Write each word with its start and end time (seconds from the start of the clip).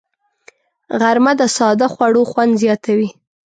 غرمه 0.99 1.33
د 1.39 1.41
ساده 1.57 1.87
خوړو 1.93 2.21
خوند 2.31 2.53
زیاتوي 2.61 3.09